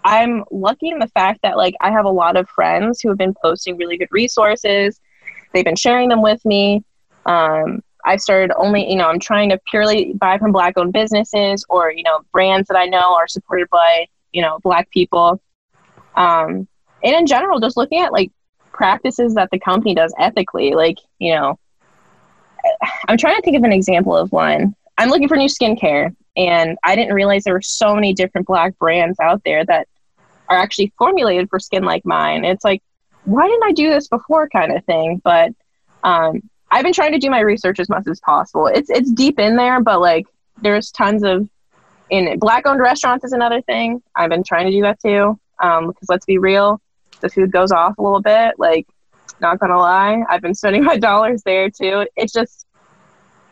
[0.04, 3.18] I'm lucky in the fact that like I have a lot of friends who have
[3.18, 5.00] been posting really good resources.
[5.54, 6.84] They've been sharing them with me.
[7.26, 11.65] Um, I started only, you know, I'm trying to purely buy from black owned businesses
[11.70, 15.41] or, you know, brands that I know are supported by, you know, black people.
[16.15, 16.68] Um,
[17.04, 18.32] and in general, just looking at like
[18.76, 21.58] practices that the company does ethically, like, you know,
[23.08, 24.76] I'm trying to think of an example of one.
[24.98, 28.78] I'm looking for new skincare and I didn't realize there were so many different black
[28.78, 29.88] brands out there that
[30.50, 32.46] are actually formulated for skin like mine.
[32.46, 32.82] It's like,
[33.24, 35.22] why didn't I do this before kind of thing?
[35.24, 35.52] But
[36.04, 38.68] um, I've been trying to do my research as much as possible.
[38.68, 40.28] It's it's deep in there, but like
[40.62, 41.50] there's tons of
[42.10, 44.02] in black owned restaurants is another thing.
[44.16, 45.40] I've been trying to do that too.
[45.62, 46.82] Um, because let's be real,
[47.21, 48.56] the food goes off a little bit.
[48.58, 48.88] Like,
[49.39, 52.08] not gonna lie, I've been spending my dollars there too.
[52.15, 52.65] It's just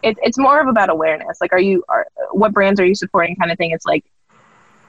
[0.01, 1.37] it's it's more of about awareness.
[1.41, 3.35] Like, are you are what brands are you supporting?
[3.35, 3.71] Kind of thing.
[3.71, 4.03] It's like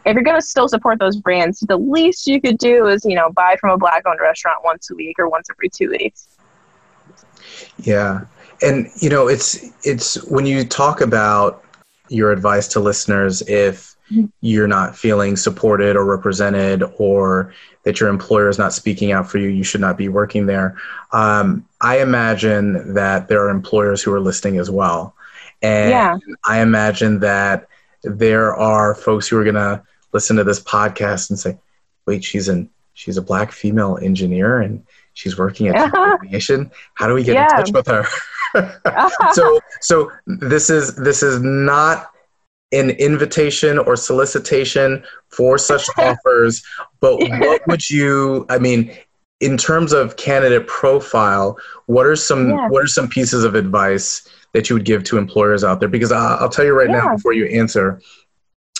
[0.04, 3.30] if you're gonna still support those brands, the least you could do is you know
[3.32, 6.28] buy from a black-owned restaurant once a week or once every two weeks.
[7.78, 8.22] Yeah,
[8.62, 11.64] and you know it's it's when you talk about
[12.08, 13.93] your advice to listeners if.
[14.40, 19.38] You're not feeling supported or represented or that your employer is not speaking out for
[19.38, 20.76] you, you should not be working there.
[21.12, 25.14] Um, I imagine that there are employers who are listening as well.
[25.62, 26.18] And yeah.
[26.44, 27.68] I imagine that
[28.02, 31.58] there are folks who are going to listen to this podcast and say,
[32.06, 35.92] wait, she's an she's a black female engineer and she's working at
[36.24, 36.70] aviation.
[36.94, 37.44] How do we get yeah.
[37.44, 38.06] in touch with her?
[39.32, 42.13] so so this is this is not
[42.74, 46.62] an invitation or solicitation for such offers,
[47.00, 48.96] but what would you I mean
[49.40, 52.68] in terms of candidate profile, what are some yeah.
[52.68, 55.88] what are some pieces of advice that you would give to employers out there?
[55.88, 57.00] Because I'll, I'll tell you right yeah.
[57.00, 58.00] now before you answer,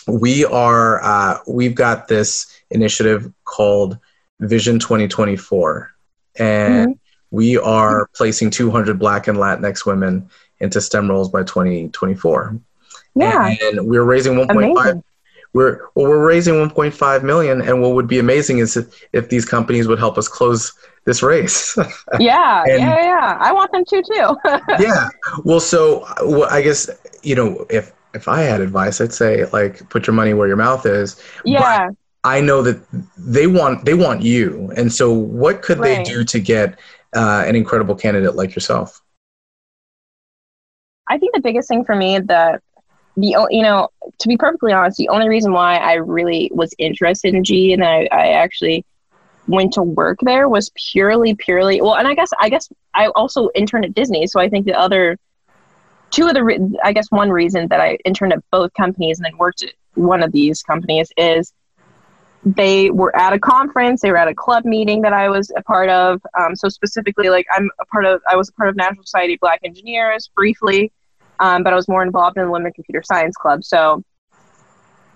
[0.07, 3.99] we are uh, we've got this initiative called
[4.41, 5.91] Vision 2024,
[6.37, 6.93] and mm-hmm.
[7.31, 10.29] we are placing 200 Black and Latinx women
[10.61, 12.59] into STEM roles by 2024.
[13.15, 15.03] Yeah, and we're raising 1.5
[15.55, 19.45] we're well, we're raising 1.5 million, and what would be amazing is if, if these
[19.45, 20.73] companies would help us close
[21.05, 21.79] this race.
[22.19, 23.39] yeah, and, yeah, yeah.
[23.41, 24.37] I want them to too.
[24.85, 25.09] yeah.
[25.45, 26.91] Well, so well, I guess
[27.23, 30.57] you know if if I had advice, I'd say like put your money where your
[30.57, 31.23] mouth is.
[31.45, 31.89] Yeah.
[31.89, 32.81] But I know that
[33.17, 35.99] they want they want you, and so what could right.
[35.99, 36.81] they do to get
[37.15, 39.01] uh, an incredible candidate like yourself?
[41.07, 42.63] I think the biggest thing for me that
[43.17, 47.35] the you know to be perfectly honest the only reason why i really was interested
[47.35, 48.85] in g and I, I actually
[49.47, 53.51] went to work there was purely purely well and i guess i guess i also
[53.55, 55.19] interned at disney so i think the other
[56.11, 59.27] two of the re- i guess one reason that i interned at both companies and
[59.27, 61.53] then worked at one of these companies is
[62.45, 65.63] they were at a conference they were at a club meeting that i was a
[65.63, 68.77] part of um, so specifically like i'm a part of i was a part of
[68.77, 70.91] national society of black engineers briefly
[71.41, 73.65] um, but I was more involved in the Women Computer Science Club.
[73.65, 74.03] So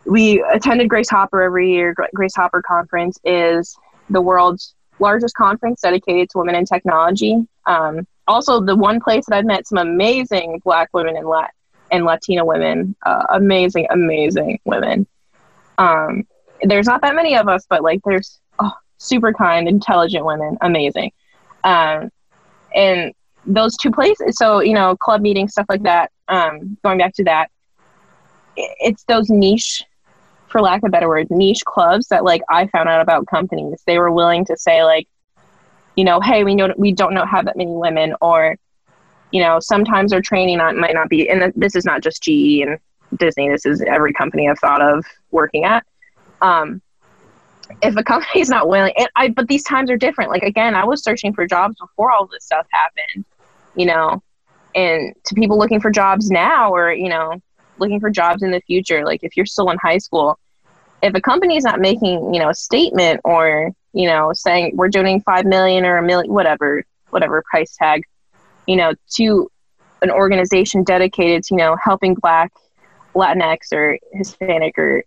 [0.04, 1.94] we attended Grace Hopper every year.
[2.14, 3.76] Grace Hopper Conference is
[4.10, 7.46] the world's largest conference dedicated to women in technology.
[7.66, 11.54] Um, also, the one place that I've met some amazing Black women and, Lat-
[11.90, 15.06] and Latina women, uh, amazing, amazing women.
[15.78, 16.26] Um,
[16.62, 21.12] there's not that many of us, but like there's oh, super kind, intelligent women, amazing.
[21.64, 22.10] Um,
[22.74, 23.12] and
[23.48, 24.36] those two places.
[24.36, 27.50] So you know club meetings stuff like that um, going back to that
[28.56, 29.82] it's those niche
[30.48, 33.82] for lack of better word niche clubs that like i found out about companies.
[33.86, 35.06] They were willing to say like
[35.96, 38.56] you know hey we know we don't know have that many women or
[39.30, 42.60] you know sometimes our training not, might not be and this is not just ge
[42.62, 42.78] and
[43.16, 43.48] disney.
[43.48, 45.84] This is every company i've thought of working at.
[46.40, 46.80] Um,
[47.82, 50.30] if a company is not willing and i but these times are different.
[50.30, 53.24] Like again i was searching for jobs before all this stuff happened
[53.78, 54.20] you know,
[54.74, 57.40] and to people looking for jobs now or, you know,
[57.78, 60.38] looking for jobs in the future, like if you're still in high school,
[61.00, 64.88] if a company is not making, you know, a statement or, you know, saying we're
[64.88, 68.02] donating 5 million or a million, whatever, whatever price tag,
[68.66, 69.48] you know, to
[70.02, 72.52] an organization dedicated to, you know, helping Black,
[73.14, 75.04] Latinx or Hispanic or,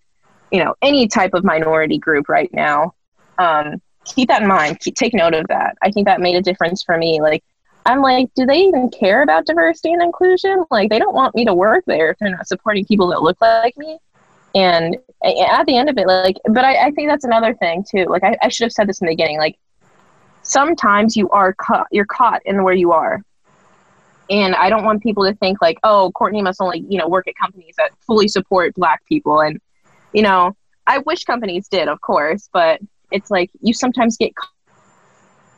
[0.50, 2.94] you know, any type of minority group right now,
[3.38, 4.80] um, keep that in mind.
[4.80, 5.76] Keep, take note of that.
[5.82, 7.22] I think that made a difference for me.
[7.22, 7.44] Like,
[7.86, 10.64] I'm like, do they even care about diversity and inclusion?
[10.70, 13.40] Like, they don't want me to work there if they're not supporting people that look
[13.42, 13.98] like me.
[14.54, 18.06] And at the end of it, like, but I, I think that's another thing too.
[18.06, 19.38] Like, I, I should have said this in the beginning.
[19.38, 19.58] Like,
[20.44, 23.24] sometimes you are caught, you're caught in where you are.
[24.30, 27.28] And I don't want people to think like, oh, Courtney must only, you know, work
[27.28, 29.42] at companies that fully support Black people.
[29.42, 29.60] And,
[30.14, 30.56] you know,
[30.88, 32.80] I wish companies did, of course, but
[33.12, 34.34] it's like you sometimes get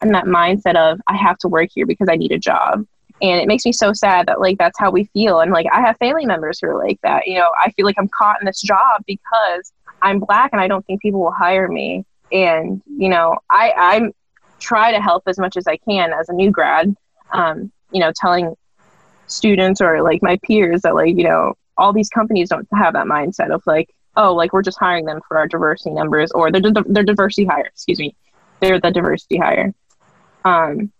[0.05, 2.85] in that mindset of I have to work here because I need a job.
[3.21, 5.39] And it makes me so sad that like that's how we feel.
[5.39, 7.27] And like I have family members who are like that.
[7.27, 10.67] You know, I feel like I'm caught in this job because I'm black and I
[10.67, 12.05] don't think people will hire me.
[12.31, 14.11] And, you know, I I'm
[14.59, 16.95] try to help as much as I can as a new grad.
[17.31, 18.55] Um, you know, telling
[19.27, 23.05] students or like my peers that like, you know, all these companies don't have that
[23.05, 26.61] mindset of like, oh, like we're just hiring them for our diversity numbers or they're,
[26.87, 28.15] they're diversity hire, excuse me.
[28.59, 29.73] They're the diversity hire
[30.45, 30.91] um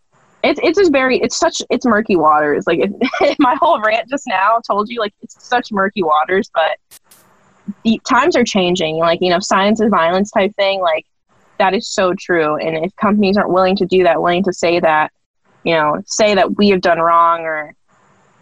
[0.43, 2.67] it's it's just very it's such it's murky waters.
[2.67, 2.79] Like
[3.21, 6.77] it, my whole rant just now told you like it's such murky waters but
[7.83, 8.97] the times are changing.
[8.97, 10.81] Like you know science of violence type thing.
[10.81, 11.05] Like
[11.59, 12.57] that is so true.
[12.57, 15.11] And if companies aren't willing to do that willing to say that
[15.63, 17.73] you know say that we have done wrong or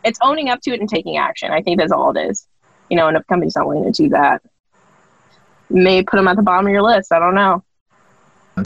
[0.03, 2.47] it's owning up to it and taking action i think that's all it is.
[2.89, 4.41] You know and if companies not willing to do that
[5.71, 7.11] may put them at the bottom of your list.
[7.11, 7.63] I don't know.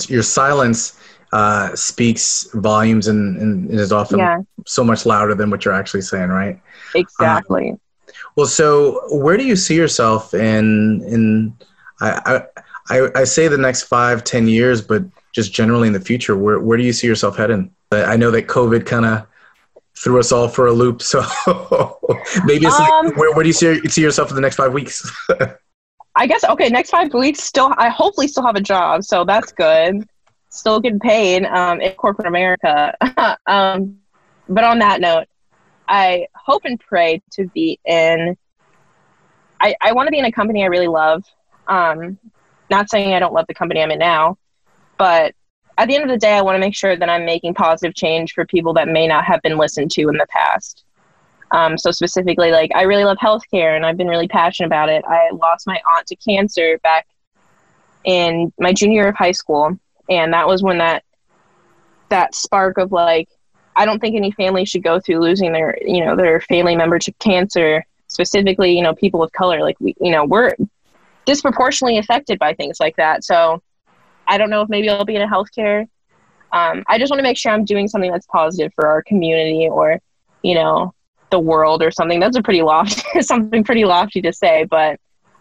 [0.09, 0.99] Your silence
[1.33, 4.37] uh, speaks volumes and, and, is often yeah.
[4.65, 6.59] so much louder than what you're actually saying, right?
[6.93, 7.71] Exactly.
[7.71, 7.79] Um,
[8.35, 11.55] well, so where do you see yourself in in
[12.01, 12.43] I,
[12.89, 15.03] I I say the next five ten years, but
[15.33, 17.71] just generally in the future, where where do you see yourself heading?
[17.91, 19.25] I know that COVID kind of
[19.97, 21.21] threw us all for a loop, so
[22.45, 24.73] maybe it's um, like, where where do you see see yourself in the next five
[24.73, 25.09] weeks?
[26.17, 26.69] I guess okay.
[26.69, 30.07] Next five weeks, still, I hopefully still have a job, so that's good.
[30.55, 32.95] Still getting paid um, in corporate America.
[33.45, 33.97] um,
[34.47, 35.25] but on that note,
[35.87, 38.37] I hope and pray to be in.
[39.59, 41.23] I, I want to be in a company I really love.
[41.67, 42.17] Um,
[42.69, 44.37] not saying I don't love the company I'm in now,
[44.97, 45.33] but
[45.77, 47.95] at the end of the day, I want to make sure that I'm making positive
[47.95, 50.85] change for people that may not have been listened to in the past.
[51.51, 55.03] Um, so specifically, like I really love healthcare, and I've been really passionate about it.
[55.07, 57.07] I lost my aunt to cancer back
[58.03, 59.77] in my junior year of high school,
[60.09, 61.03] and that was when that
[62.09, 63.27] that spark of like
[63.75, 66.99] I don't think any family should go through losing their you know their family member
[66.99, 67.85] to cancer.
[68.07, 70.53] Specifically, you know, people of color, like we, you know, we're
[71.25, 73.23] disproportionately affected by things like that.
[73.23, 73.61] So
[74.27, 75.87] I don't know if maybe I'll be in a healthcare.
[76.51, 79.67] Um, I just want to make sure I'm doing something that's positive for our community
[79.69, 79.99] or,
[80.41, 80.93] you know,
[81.31, 82.19] the world or something.
[82.19, 84.99] That's a pretty lofty, something pretty lofty to say, but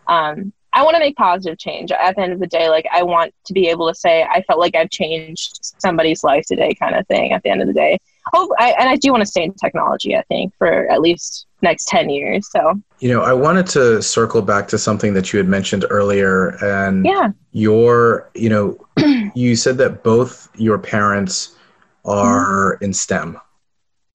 [0.09, 1.93] um, I want to make positive change.
[1.93, 4.43] At the end of the day, like I want to be able to say I
[4.43, 7.33] felt like I've changed somebody's life today, kind of thing.
[7.33, 7.99] At the end of the day,
[8.33, 10.17] hope I, and I do want to stay in technology.
[10.17, 12.49] I think for at least next ten years.
[12.51, 16.57] So you know, I wanted to circle back to something that you had mentioned earlier,
[16.65, 18.77] and yeah, your you know,
[19.35, 21.57] you said that both your parents
[22.05, 22.85] are mm-hmm.
[22.85, 23.39] in STEM.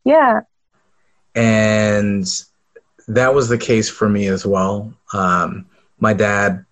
[0.03, 0.41] Yeah,
[1.36, 2.28] and
[3.07, 4.93] that was the case for me as well.
[5.14, 5.66] Um,
[6.00, 6.66] my dad,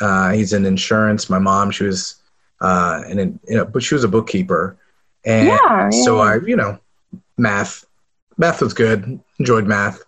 [0.00, 1.28] uh, he's in insurance.
[1.28, 2.16] My mom, she was,
[2.60, 4.76] uh, in, you know, but she was a bookkeeper,
[5.24, 5.90] and yeah, yeah.
[5.90, 6.78] so I, you know,
[7.36, 7.84] math,
[8.36, 9.20] math was good.
[9.38, 10.02] Enjoyed math.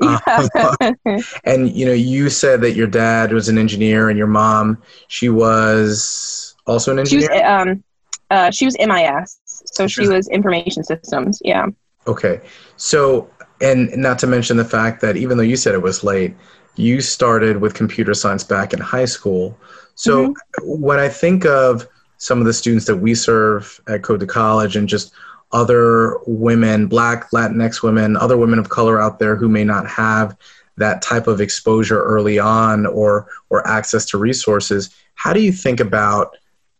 [0.00, 0.18] Yeah.
[0.54, 0.92] Uh,
[1.44, 5.28] and you know, you said that your dad was an engineer, and your mom, she
[5.28, 7.28] was also an engineer.
[7.32, 7.84] She was, um,
[8.30, 11.42] uh, she was MIS, so she was information systems.
[11.44, 11.66] Yeah.
[12.06, 12.40] Okay,
[12.76, 13.28] so
[13.60, 16.34] and not to mention the fact that even though you said it was late,
[16.78, 19.58] you started with computer science back in high school.
[19.94, 20.80] So mm-hmm.
[20.80, 21.86] when I think of
[22.18, 25.12] some of the students that we serve at Code to College and just
[25.52, 30.36] other women, Black, Latinx women, other women of color out there who may not have
[30.76, 35.80] that type of exposure early on or or access to resources, how do you think
[35.80, 36.36] about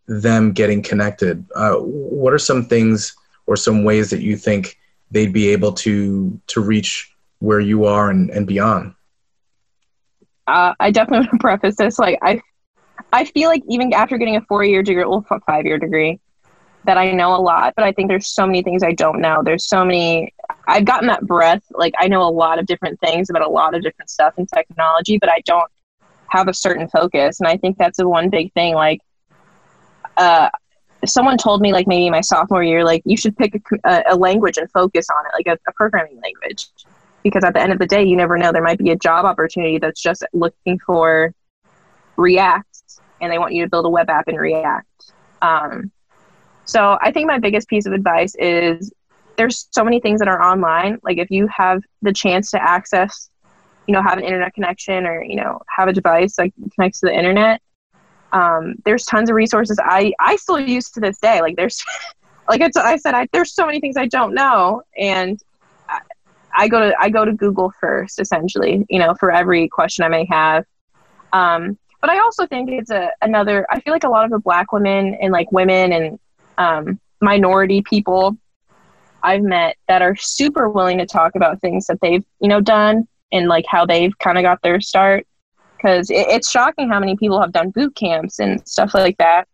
[0.07, 1.45] them getting connected?
[1.55, 4.79] Uh, what are some things or some ways that you think
[5.11, 8.95] they'd be able to to reach where you are and, and beyond?
[10.49, 12.41] Uh, I definitely want to preface this like I
[13.13, 16.21] I feel like even after getting a four year degree or five year degree
[16.85, 19.43] that I know a lot, but I think there's so many things I don't know.
[19.45, 20.33] There's so many
[20.67, 21.63] I've gotten that breath.
[21.71, 24.47] Like I know a lot of different things about a lot of different stuff in
[24.47, 25.71] technology, but I don't
[26.29, 27.41] have a certain focus.
[27.41, 28.75] And I think that's the one big thing.
[28.75, 29.01] Like
[30.17, 30.49] uh,
[31.05, 34.57] someone told me like maybe my sophomore year, like you should pick a, a language
[34.57, 36.69] and focus on it, like a, a, programming language,
[37.23, 38.53] because at the end of the day, you never know.
[38.53, 41.33] There might be a job opportunity that's just looking for
[42.17, 42.83] React,
[43.21, 45.13] and they want you to build a web app in React.
[45.43, 45.91] Um,
[46.65, 48.93] so I think my biggest piece of advice is
[49.37, 50.99] there's so many things that are online.
[51.03, 53.31] Like if you have the chance to access,
[53.87, 57.07] you know, have an internet connection or you know have a device that connects to
[57.07, 57.63] the internet
[58.33, 61.41] um, there's tons of resources I, I still use to this day.
[61.41, 61.83] Like there's,
[62.49, 64.83] like I said, I, there's so many things I don't know.
[64.97, 65.41] And
[66.55, 70.09] I, go to, I go to Google first essentially, you know, for every question I
[70.09, 70.65] may have.
[71.33, 74.39] Um, but I also think it's a, another, I feel like a lot of the
[74.39, 76.19] black women and like women and
[76.57, 78.37] um, minority people
[79.23, 83.09] I've met that are super willing to talk about things that they've, you know, done
[83.33, 85.27] and like how they've kind of got their start.
[85.77, 89.47] Because it, it's shocking how many people have done boot camps and stuff like that.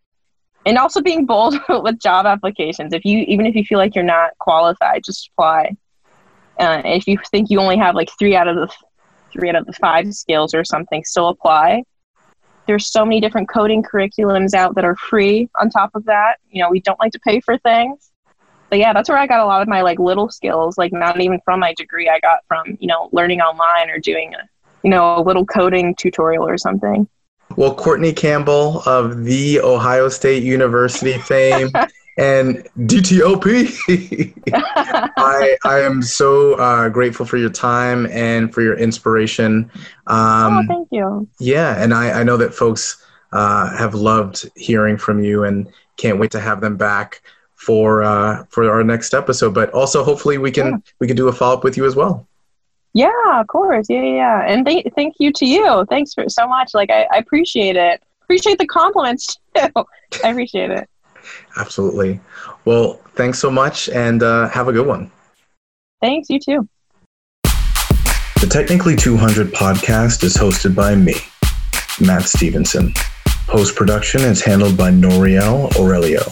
[0.67, 2.93] And also being bold with job applications.
[2.93, 5.77] If you even if you feel like you're not qualified just apply
[6.59, 8.73] uh, if you think you only have like three out of the
[9.33, 11.83] three out of the five skills or something still apply.
[12.67, 16.37] There's so many different coding curriculums out that are free on top of that.
[16.51, 18.11] You know we don't like to pay for things.
[18.71, 21.21] But yeah that's where i got a lot of my like little skills like not
[21.21, 22.09] even from my degree.
[22.09, 24.49] I got from you know learning online or doing a
[24.85, 27.09] you know, a little coding tutorial or something.
[27.57, 31.71] Well, Courtney Campbell of the Ohio State University fame
[32.17, 34.33] and DTOP.
[35.17, 39.71] I, I am so uh, grateful for your time and for your inspiration.
[40.07, 41.29] Um, oh, thank you.
[41.41, 46.19] Yeah, and I, I know that folks uh, have loved hearing from you and can't
[46.19, 47.23] wait to have them back
[47.55, 49.55] for uh, for our next episode.
[49.55, 50.77] But also, hopefully, we can yeah.
[51.01, 52.27] we can do a follow up with you as well.
[52.93, 53.11] Yeah,
[53.41, 53.87] of course.
[53.89, 54.45] Yeah, yeah.
[54.47, 55.85] And th- thank you to you.
[55.91, 56.75] Thanks for so much.
[56.75, 58.01] Like, I, I appreciate it.
[58.23, 59.69] Appreciate the compliments too.
[60.25, 60.89] I appreciate it.
[61.57, 62.21] Absolutely.
[62.65, 65.11] Well, thanks so much and uh, have a good one.
[66.01, 66.29] Thanks.
[66.29, 66.69] You too.
[68.41, 71.15] The Technically 200 podcast is hosted by me,
[72.05, 72.93] Matt Stevenson.
[73.47, 76.23] Post production is handled by Noriel Aurelio.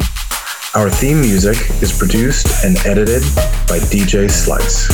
[0.75, 3.23] Our theme music is produced and edited
[3.69, 4.89] by DJ Slice.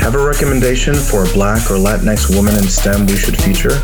[0.00, 3.80] Have a recommendation for a Black or Latinx woman in STEM we should feature?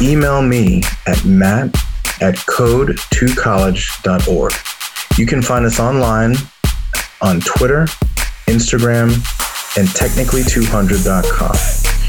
[0.00, 1.74] Email me at matt
[2.20, 4.52] at code2college.org.
[5.18, 6.36] You can find us online
[7.20, 7.86] on Twitter,
[8.46, 9.08] Instagram,
[9.76, 11.56] and technically200.com.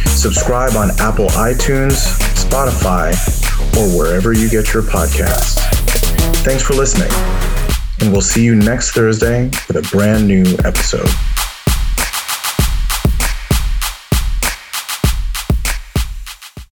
[0.07, 3.16] Subscribe on Apple iTunes, Spotify,
[3.78, 5.59] or wherever you get your podcasts.
[6.43, 7.12] Thanks for listening,
[8.01, 11.07] and we'll see you next Thursday with a brand new episode.